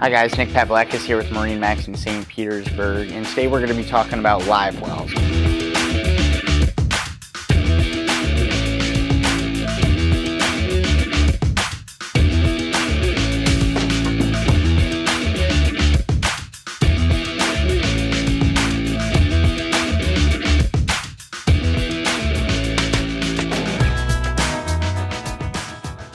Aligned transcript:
Hi 0.00 0.10
guys, 0.10 0.38
Nick 0.38 0.50
Pavlakis 0.50 1.04
here 1.04 1.16
with 1.16 1.26
MarineMax 1.30 1.88
in 1.88 1.96
St. 1.96 2.28
Petersburg, 2.28 3.10
and 3.10 3.26
today 3.26 3.48
we're 3.48 3.58
going 3.58 3.76
to 3.76 3.82
be 3.82 3.84
talking 3.84 4.20
about 4.20 4.46
live 4.46 4.80
wells. 4.80 5.10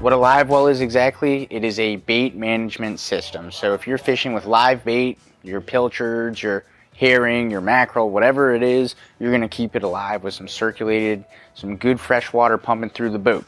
What 0.00 0.12
a 0.12 0.16
live 0.16 0.48
well 0.48 0.68
is 0.68 0.80
exactly, 0.80 1.48
it 1.50 1.64
is 1.64 1.80
a 1.80 1.96
bait 1.96 2.36
management 2.36 3.00
system. 3.00 3.50
So 3.50 3.74
if 3.74 3.84
you're 3.84 3.98
fishing 3.98 4.32
with 4.32 4.46
live 4.46 4.84
bait, 4.84 5.18
your 5.42 5.60
pilchards, 5.60 6.40
your 6.40 6.64
herring, 6.94 7.50
your 7.50 7.60
mackerel, 7.60 8.08
whatever 8.10 8.54
it 8.54 8.62
is, 8.62 8.94
you're 9.18 9.32
going 9.32 9.42
to 9.42 9.48
keep 9.48 9.74
it 9.74 9.82
alive 9.82 10.22
with 10.22 10.34
some 10.34 10.46
circulated, 10.46 11.24
some 11.54 11.76
good 11.76 11.98
fresh 11.98 12.32
water 12.32 12.56
pumping 12.58 12.90
through 12.90 13.10
the 13.10 13.18
boat. 13.18 13.44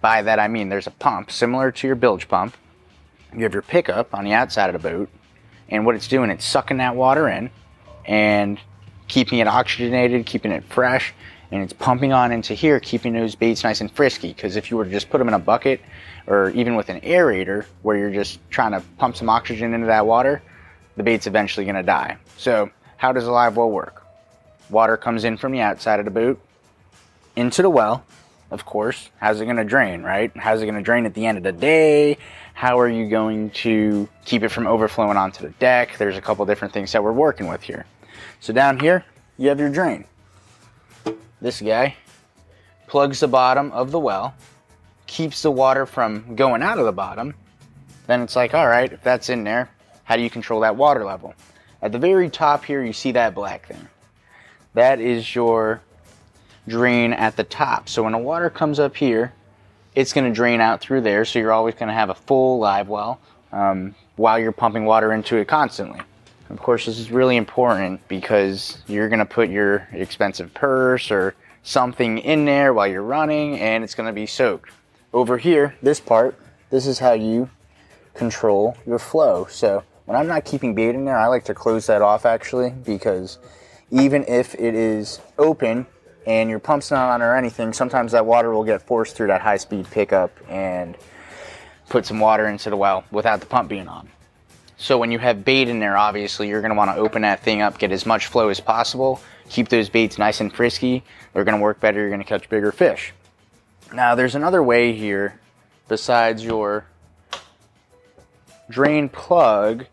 By 0.00 0.22
that 0.22 0.40
I 0.40 0.48
mean 0.48 0.68
there's 0.68 0.88
a 0.88 0.90
pump 0.90 1.30
similar 1.30 1.70
to 1.70 1.86
your 1.86 1.94
bilge 1.94 2.26
pump. 2.26 2.56
You 3.32 3.44
have 3.44 3.52
your 3.52 3.62
pickup 3.62 4.12
on 4.16 4.24
the 4.24 4.32
outside 4.32 4.74
of 4.74 4.82
the 4.82 4.90
boat, 4.90 5.10
and 5.68 5.86
what 5.86 5.94
it's 5.94 6.08
doing, 6.08 6.30
it's 6.30 6.44
sucking 6.44 6.78
that 6.78 6.96
water 6.96 7.28
in 7.28 7.50
and 8.04 8.58
keeping 9.06 9.38
it 9.38 9.46
oxygenated, 9.46 10.26
keeping 10.26 10.50
it 10.50 10.64
fresh, 10.64 11.14
and 11.52 11.62
it's 11.62 11.74
pumping 11.74 12.14
on 12.14 12.32
into 12.32 12.54
here, 12.54 12.80
keeping 12.80 13.12
those 13.12 13.34
baits 13.34 13.62
nice 13.62 13.82
and 13.82 13.92
frisky. 13.92 14.28
Because 14.28 14.56
if 14.56 14.70
you 14.70 14.78
were 14.78 14.86
to 14.86 14.90
just 14.90 15.10
put 15.10 15.18
them 15.18 15.28
in 15.28 15.34
a 15.34 15.38
bucket 15.38 15.82
or 16.26 16.48
even 16.50 16.76
with 16.76 16.88
an 16.88 17.00
aerator 17.02 17.66
where 17.82 17.96
you're 17.96 18.10
just 18.10 18.40
trying 18.50 18.72
to 18.72 18.80
pump 18.96 19.16
some 19.16 19.28
oxygen 19.28 19.74
into 19.74 19.86
that 19.86 20.06
water, 20.06 20.42
the 20.96 21.02
bait's 21.02 21.26
eventually 21.26 21.66
going 21.66 21.76
to 21.76 21.82
die. 21.82 22.16
So, 22.38 22.70
how 22.96 23.12
does 23.12 23.26
a 23.26 23.32
live 23.32 23.56
well 23.58 23.70
work? 23.70 24.02
Water 24.70 24.96
comes 24.96 25.24
in 25.24 25.36
from 25.36 25.52
the 25.52 25.60
outside 25.60 25.98
of 25.98 26.06
the 26.06 26.10
boat 26.10 26.40
into 27.36 27.60
the 27.60 27.68
well, 27.68 28.04
of 28.50 28.64
course. 28.64 29.10
How's 29.18 29.40
it 29.42 29.44
going 29.44 29.56
to 29.56 29.64
drain, 29.64 30.02
right? 30.02 30.34
How's 30.34 30.62
it 30.62 30.64
going 30.64 30.76
to 30.76 30.82
drain 30.82 31.04
at 31.04 31.12
the 31.12 31.26
end 31.26 31.36
of 31.36 31.44
the 31.44 31.52
day? 31.52 32.16
How 32.54 32.80
are 32.80 32.88
you 32.88 33.08
going 33.08 33.50
to 33.50 34.08
keep 34.24 34.42
it 34.42 34.48
from 34.48 34.66
overflowing 34.66 35.18
onto 35.18 35.42
the 35.42 35.52
deck? 35.54 35.98
There's 35.98 36.16
a 36.16 36.22
couple 36.22 36.46
different 36.46 36.72
things 36.72 36.92
that 36.92 37.04
we're 37.04 37.12
working 37.12 37.46
with 37.46 37.62
here. 37.62 37.84
So, 38.40 38.54
down 38.54 38.80
here, 38.80 39.04
you 39.36 39.50
have 39.50 39.60
your 39.60 39.70
drain 39.70 40.06
this 41.42 41.60
guy 41.60 41.96
plugs 42.86 43.20
the 43.20 43.28
bottom 43.28 43.72
of 43.72 43.90
the 43.90 43.98
well, 43.98 44.34
keeps 45.06 45.42
the 45.42 45.50
water 45.50 45.84
from 45.84 46.36
going 46.36 46.62
out 46.62 46.78
of 46.78 46.86
the 46.86 46.92
bottom. 46.92 47.34
Then 48.06 48.22
it's 48.22 48.36
like, 48.36 48.54
all 48.54 48.68
right, 48.68 48.90
if 48.90 49.02
that's 49.02 49.28
in 49.28 49.44
there, 49.44 49.68
how 50.04 50.16
do 50.16 50.22
you 50.22 50.30
control 50.30 50.60
that 50.60 50.76
water 50.76 51.04
level? 51.04 51.34
At 51.82 51.92
the 51.92 51.98
very 51.98 52.30
top 52.30 52.64
here, 52.64 52.84
you 52.84 52.92
see 52.92 53.12
that 53.12 53.34
black 53.34 53.66
thing. 53.66 53.88
That 54.74 55.00
is 55.00 55.34
your 55.34 55.82
drain 56.68 57.12
at 57.12 57.36
the 57.36 57.44
top. 57.44 57.88
So 57.88 58.04
when 58.04 58.12
the 58.12 58.18
water 58.18 58.48
comes 58.48 58.78
up 58.78 58.96
here, 58.96 59.32
it's 59.94 60.12
going 60.12 60.26
to 60.26 60.34
drain 60.34 60.60
out 60.60 60.80
through 60.80 61.00
there. 61.00 61.24
So 61.24 61.40
you're 61.40 61.52
always 61.52 61.74
going 61.74 61.88
to 61.88 61.94
have 61.94 62.08
a 62.08 62.14
full 62.14 62.58
live 62.58 62.88
well 62.88 63.20
um, 63.50 63.96
while 64.16 64.38
you're 64.38 64.52
pumping 64.52 64.84
water 64.84 65.12
into 65.12 65.36
it 65.36 65.48
constantly. 65.48 66.00
Of 66.52 66.60
course, 66.60 66.84
this 66.84 66.98
is 66.98 67.10
really 67.10 67.36
important 67.36 68.06
because 68.08 68.82
you're 68.86 69.08
going 69.08 69.20
to 69.20 69.24
put 69.24 69.48
your 69.48 69.88
expensive 69.90 70.52
purse 70.52 71.10
or 71.10 71.34
something 71.62 72.18
in 72.18 72.44
there 72.44 72.74
while 72.74 72.86
you're 72.86 73.02
running 73.02 73.58
and 73.58 73.82
it's 73.82 73.94
going 73.94 74.06
to 74.06 74.12
be 74.12 74.26
soaked. 74.26 74.70
Over 75.14 75.38
here, 75.38 75.74
this 75.82 75.98
part, 75.98 76.38
this 76.68 76.86
is 76.86 76.98
how 76.98 77.12
you 77.12 77.48
control 78.12 78.76
your 78.86 78.98
flow. 78.98 79.46
So 79.48 79.82
when 80.04 80.14
I'm 80.14 80.26
not 80.26 80.44
keeping 80.44 80.74
bait 80.74 80.90
in 80.90 81.06
there, 81.06 81.16
I 81.16 81.26
like 81.28 81.44
to 81.44 81.54
close 81.54 81.86
that 81.86 82.02
off 82.02 82.26
actually 82.26 82.70
because 82.70 83.38
even 83.90 84.22
if 84.28 84.54
it 84.54 84.74
is 84.74 85.20
open 85.38 85.86
and 86.26 86.50
your 86.50 86.58
pump's 86.58 86.90
not 86.90 87.08
on 87.08 87.22
or 87.22 87.34
anything, 87.34 87.72
sometimes 87.72 88.12
that 88.12 88.26
water 88.26 88.52
will 88.52 88.64
get 88.64 88.82
forced 88.82 89.16
through 89.16 89.28
that 89.28 89.40
high 89.40 89.56
speed 89.56 89.86
pickup 89.90 90.30
and 90.50 90.98
put 91.88 92.04
some 92.04 92.20
water 92.20 92.46
into 92.46 92.68
the 92.68 92.76
well 92.76 93.04
without 93.10 93.40
the 93.40 93.46
pump 93.46 93.70
being 93.70 93.88
on. 93.88 94.10
So 94.82 94.98
when 94.98 95.12
you 95.12 95.20
have 95.20 95.44
bait 95.44 95.68
in 95.68 95.78
there, 95.78 95.96
obviously 95.96 96.48
you're 96.48 96.60
going 96.60 96.72
to 96.72 96.76
want 96.76 96.90
to 96.90 97.00
open 97.00 97.22
that 97.22 97.40
thing 97.44 97.62
up, 97.62 97.78
get 97.78 97.92
as 97.92 98.04
much 98.04 98.26
flow 98.26 98.48
as 98.48 98.58
possible, 98.58 99.20
keep 99.48 99.68
those 99.68 99.88
baits 99.88 100.18
nice 100.18 100.40
and 100.40 100.52
frisky. 100.52 101.04
They're 101.32 101.44
going 101.44 101.56
to 101.56 101.62
work 101.62 101.78
better. 101.78 102.00
You're 102.00 102.08
going 102.08 102.20
to 102.20 102.26
catch 102.26 102.48
bigger 102.48 102.72
fish. 102.72 103.12
Now 103.94 104.16
there's 104.16 104.34
another 104.34 104.60
way 104.60 104.92
here 104.92 105.38
besides 105.86 106.44
your 106.44 106.84
drain 108.68 109.08
plug, 109.08 109.86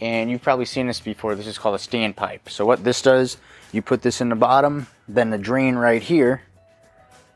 and 0.00 0.30
you've 0.30 0.42
probably 0.42 0.66
seen 0.66 0.86
this 0.86 1.00
before. 1.00 1.34
This 1.34 1.48
is 1.48 1.58
called 1.58 1.74
a 1.74 1.78
standpipe. 1.78 2.48
So 2.48 2.64
what 2.64 2.84
this 2.84 3.02
does, 3.02 3.36
you 3.72 3.82
put 3.82 4.02
this 4.02 4.20
in 4.20 4.28
the 4.28 4.36
bottom, 4.36 4.86
then 5.08 5.30
the 5.30 5.38
drain 5.38 5.74
right 5.74 6.00
here. 6.00 6.42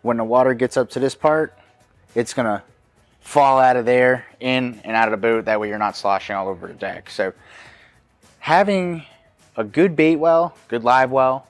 When 0.02 0.16
the 0.16 0.24
water 0.24 0.54
gets 0.54 0.76
up 0.76 0.90
to 0.90 1.00
this 1.00 1.16
part, 1.16 1.58
it's 2.14 2.34
to 2.34 2.62
fall 3.28 3.58
out 3.58 3.76
of 3.76 3.84
there, 3.84 4.24
in 4.40 4.80
and 4.84 4.96
out 4.96 5.06
of 5.06 5.12
the 5.12 5.18
boat. 5.18 5.44
That 5.44 5.60
way 5.60 5.68
you're 5.68 5.76
not 5.76 5.98
sloshing 5.98 6.34
all 6.34 6.48
over 6.48 6.66
the 6.66 6.72
deck. 6.72 7.10
So 7.10 7.34
having 8.38 9.04
a 9.54 9.64
good 9.64 9.94
bait 9.94 10.16
well, 10.16 10.56
good 10.68 10.82
live 10.82 11.10
well, 11.10 11.46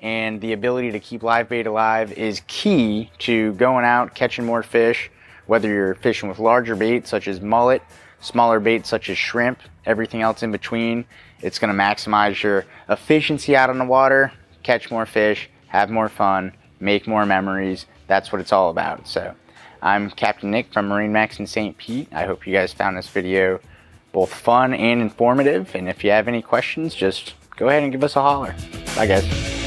and 0.00 0.40
the 0.40 0.54
ability 0.54 0.90
to 0.90 0.98
keep 0.98 1.22
live 1.22 1.48
bait 1.48 1.68
alive 1.68 2.10
is 2.14 2.42
key 2.48 3.12
to 3.18 3.52
going 3.52 3.84
out, 3.84 4.12
catching 4.12 4.44
more 4.44 4.64
fish, 4.64 5.08
whether 5.46 5.68
you're 5.68 5.94
fishing 5.94 6.28
with 6.28 6.40
larger 6.40 6.74
bait 6.74 7.06
such 7.06 7.28
as 7.28 7.40
mullet, 7.40 7.80
smaller 8.20 8.58
bait 8.58 8.84
such 8.84 9.08
as 9.08 9.16
shrimp, 9.16 9.60
everything 9.86 10.22
else 10.22 10.42
in 10.42 10.50
between. 10.50 11.04
It's 11.42 11.60
going 11.60 11.72
to 11.72 11.80
maximize 11.80 12.42
your 12.42 12.66
efficiency 12.88 13.54
out 13.54 13.70
on 13.70 13.78
the 13.78 13.84
water, 13.84 14.32
catch 14.64 14.90
more 14.90 15.06
fish, 15.06 15.48
have 15.68 15.90
more 15.90 16.08
fun, 16.08 16.52
make 16.80 17.06
more 17.06 17.24
memories. 17.24 17.86
That's 18.08 18.32
what 18.32 18.40
it's 18.40 18.52
all 18.52 18.70
about. 18.70 19.06
So 19.06 19.32
I'm 19.82 20.10
Captain 20.10 20.50
Nick 20.50 20.72
from 20.72 20.88
MarineMax 20.88 21.38
in 21.38 21.46
St. 21.46 21.76
Pete. 21.76 22.08
I 22.12 22.26
hope 22.26 22.46
you 22.46 22.52
guys 22.52 22.72
found 22.72 22.96
this 22.96 23.08
video 23.08 23.60
both 24.12 24.32
fun 24.32 24.74
and 24.74 25.00
informative. 25.00 25.74
And 25.74 25.88
if 25.88 26.04
you 26.04 26.10
have 26.10 26.28
any 26.28 26.42
questions, 26.42 26.94
just 26.94 27.34
go 27.56 27.68
ahead 27.68 27.82
and 27.82 27.92
give 27.92 28.04
us 28.04 28.16
a 28.16 28.20
holler. 28.20 28.54
Bye, 28.96 29.06
guys. 29.06 29.59